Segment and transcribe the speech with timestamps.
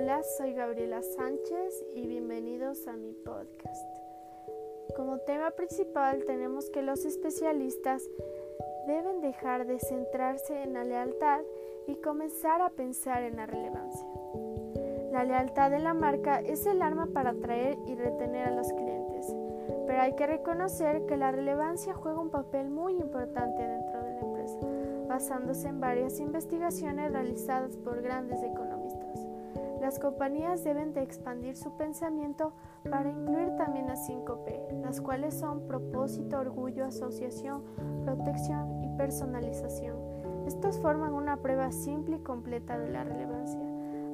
[0.00, 3.84] Hola, soy Gabriela Sánchez y bienvenidos a mi podcast.
[4.94, 8.08] Como tema principal tenemos que los especialistas
[8.86, 11.40] deben dejar de centrarse en la lealtad
[11.88, 14.06] y comenzar a pensar en la relevancia.
[15.10, 19.34] La lealtad de la marca es el arma para atraer y retener a los clientes,
[19.88, 24.20] pero hay que reconocer que la relevancia juega un papel muy importante dentro de la
[24.20, 24.58] empresa,
[25.08, 28.97] basándose en varias investigaciones realizadas por grandes economistas.
[29.80, 32.52] Las compañías deben de expandir su pensamiento
[32.90, 37.62] para incluir también las 5P, las cuales son propósito, orgullo, asociación,
[38.04, 39.96] protección y personalización.
[40.46, 43.60] Estos forman una prueba simple y completa de la relevancia.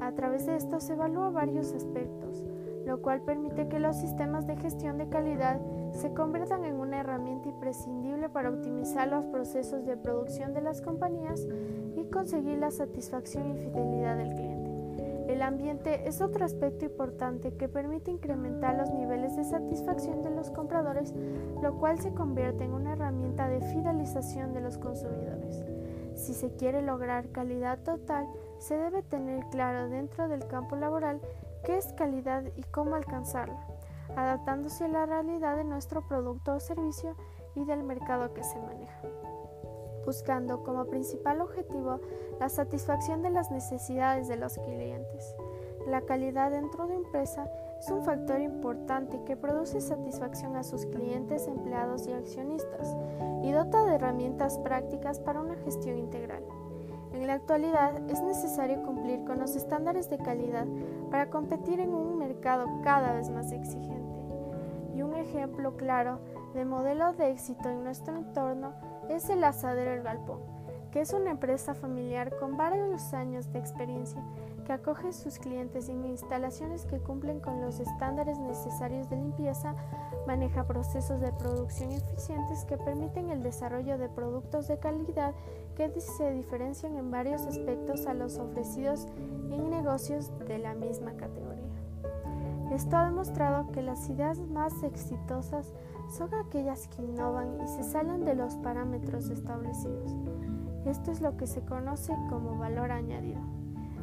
[0.00, 2.44] A través de esto se evalúa varios aspectos,
[2.84, 5.60] lo cual permite que los sistemas de gestión de calidad
[5.92, 11.46] se conviertan en una herramienta imprescindible para optimizar los procesos de producción de las compañías
[11.94, 14.51] y conseguir la satisfacción y fidelidad del cliente.
[15.28, 20.50] El ambiente es otro aspecto importante que permite incrementar los niveles de satisfacción de los
[20.50, 21.14] compradores,
[21.62, 25.64] lo cual se convierte en una herramienta de fidelización de los consumidores.
[26.14, 28.26] Si se quiere lograr calidad total,
[28.58, 31.20] se debe tener claro dentro del campo laboral
[31.64, 33.66] qué es calidad y cómo alcanzarla,
[34.16, 37.16] adaptándose a la realidad de nuestro producto o servicio
[37.54, 39.00] y del mercado que se maneja,
[40.04, 42.00] buscando como principal objetivo
[42.40, 45.34] la satisfacción de las necesidades de los clientes.
[45.86, 47.50] La calidad dentro de empresa
[47.80, 52.96] es un factor importante que produce satisfacción a sus clientes, empleados y accionistas
[53.42, 56.44] y dota de herramientas prácticas para una gestión integral.
[57.12, 60.66] En la actualidad es necesario cumplir con los estándares de calidad
[61.10, 64.20] para competir en un mercado cada vez más exigente.
[64.94, 66.20] Y un ejemplo claro
[66.54, 68.72] de modelo de éxito en nuestro entorno
[69.08, 70.40] es el Asadero El Galpón,
[70.90, 74.22] que es una empresa familiar con varios años de experiencia
[74.64, 79.74] que acoge a sus clientes en instalaciones que cumplen con los estándares necesarios de limpieza,
[80.26, 85.34] maneja procesos de producción eficientes que permiten el desarrollo de productos de calidad
[85.74, 89.08] que se diferencian en varios aspectos a los ofrecidos
[89.50, 91.62] en negocios de la misma categoría.
[92.72, 95.72] Esto ha demostrado que las ideas más exitosas
[96.10, 100.12] son aquellas que innovan y se salen de los parámetros establecidos.
[100.86, 103.40] Esto es lo que se conoce como valor añadido.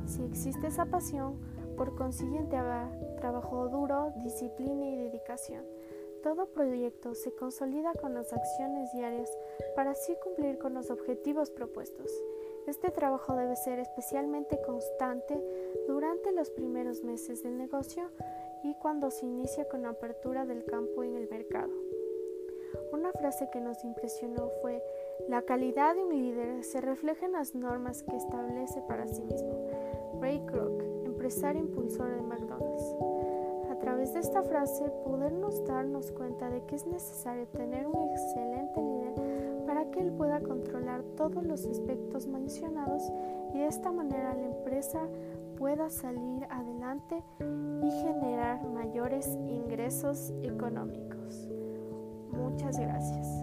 [0.06, 1.36] Si existe esa pasión,
[1.78, 5.64] por consiguiente habrá trabajo duro, disciplina y dedicación.
[6.24, 9.30] Todo proyecto se consolida con las acciones diarias
[9.76, 12.12] para así cumplir con los objetivos propuestos.
[12.68, 15.42] Este trabajo debe ser especialmente constante
[15.88, 18.10] durante los primeros meses del negocio
[18.64, 21.72] y cuando se inicia con la apertura del campo en el mercado.
[22.92, 24.84] Una frase que nos impresionó fue,
[25.28, 29.68] la calidad de un líder se refleja en las normas que establece para sí mismo.
[30.20, 32.96] Ray Kroc, empresario impulsor de McDonald's.
[33.72, 38.82] A través de esta frase podernos darnos cuenta de que es necesario tener un excelente
[38.82, 43.04] líder para que él pueda controlar todos los aspectos mencionados
[43.54, 45.02] y de esta manera la empresa
[45.60, 51.50] pueda salir adelante y generar mayores ingresos económicos.
[52.32, 53.39] Muchas gracias.